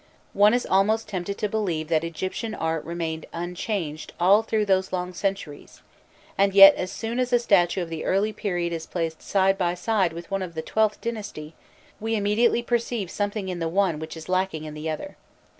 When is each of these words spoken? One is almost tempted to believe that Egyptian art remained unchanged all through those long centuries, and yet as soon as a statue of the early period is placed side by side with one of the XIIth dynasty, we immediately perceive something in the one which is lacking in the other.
One 0.33 0.55
is 0.55 0.65
almost 0.65 1.07
tempted 1.09 1.37
to 1.37 1.47
believe 1.47 1.87
that 1.89 2.03
Egyptian 2.03 2.55
art 2.55 2.83
remained 2.83 3.27
unchanged 3.33 4.13
all 4.19 4.41
through 4.41 4.65
those 4.65 4.91
long 4.91 5.13
centuries, 5.13 5.83
and 6.39 6.55
yet 6.55 6.73
as 6.73 6.91
soon 6.91 7.19
as 7.19 7.31
a 7.31 7.37
statue 7.37 7.83
of 7.83 7.89
the 7.91 8.03
early 8.03 8.33
period 8.33 8.73
is 8.73 8.87
placed 8.87 9.21
side 9.21 9.59
by 9.59 9.75
side 9.75 10.11
with 10.11 10.31
one 10.31 10.41
of 10.41 10.55
the 10.55 10.63
XIIth 10.63 10.99
dynasty, 11.01 11.53
we 11.99 12.15
immediately 12.15 12.63
perceive 12.63 13.11
something 13.11 13.47
in 13.47 13.59
the 13.59 13.69
one 13.69 13.99
which 13.99 14.17
is 14.17 14.27
lacking 14.27 14.63
in 14.63 14.73
the 14.73 14.89
other. 14.89 15.17